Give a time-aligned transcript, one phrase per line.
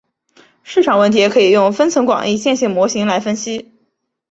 [0.63, 3.71] 市场问题也可以用分层广义线性模型来分析。